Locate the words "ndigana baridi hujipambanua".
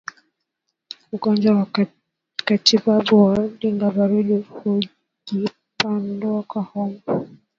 3.37-6.41